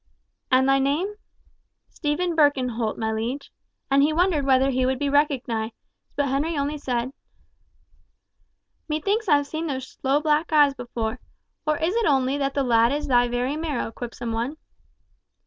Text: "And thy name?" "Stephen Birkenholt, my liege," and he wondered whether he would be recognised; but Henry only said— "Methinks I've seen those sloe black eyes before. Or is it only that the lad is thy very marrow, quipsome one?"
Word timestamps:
"And 0.51 0.67
thy 0.67 0.79
name?" 0.79 1.13
"Stephen 1.89 2.35
Birkenholt, 2.35 2.97
my 2.97 3.11
liege," 3.11 3.51
and 3.91 4.01
he 4.01 4.11
wondered 4.11 4.47
whether 4.47 4.71
he 4.71 4.83
would 4.83 4.97
be 4.97 5.09
recognised; 5.09 5.75
but 6.15 6.27
Henry 6.27 6.57
only 6.57 6.79
said— 6.79 7.13
"Methinks 8.89 9.29
I've 9.29 9.45
seen 9.45 9.67
those 9.67 9.87
sloe 9.87 10.19
black 10.19 10.51
eyes 10.51 10.73
before. 10.73 11.19
Or 11.67 11.77
is 11.77 11.95
it 11.95 12.07
only 12.07 12.35
that 12.39 12.55
the 12.55 12.63
lad 12.63 12.91
is 12.91 13.05
thy 13.05 13.27
very 13.27 13.55
marrow, 13.55 13.91
quipsome 13.91 14.31
one?" 14.33 14.57